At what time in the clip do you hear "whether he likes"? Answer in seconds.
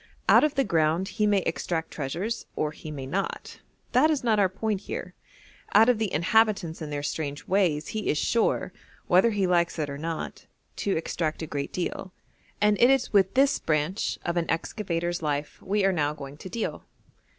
9.05-9.77